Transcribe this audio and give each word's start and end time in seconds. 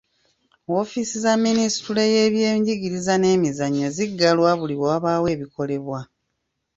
Woofiisi 0.69 1.15
za 1.25 1.33
Minisitule 1.45 2.01
y'ebyenjigiriza 2.13 3.13
n'emizannyo 3.17 3.87
ziggalwa 3.95 4.49
buli 4.59 4.73
lwe 4.77 4.87
wabaawo 4.91 5.25
ebikolebwa. 5.35 5.99